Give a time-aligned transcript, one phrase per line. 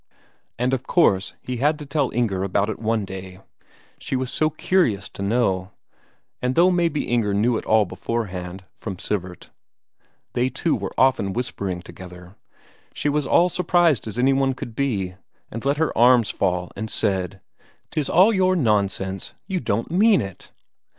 [0.57, 3.39] And, of course, he had to tell Inger about it one day;
[3.99, 5.69] she was so curious to know,
[6.41, 9.51] and though maybe Inger knew it all beforehand, from Sivert,
[10.33, 12.35] they two were often whispering together,
[12.95, 15.13] she was all surprised as any one could be,
[15.51, 17.39] and let her arms fall, and said:
[17.91, 20.51] "'Tis all your nonsense you don't mean it?"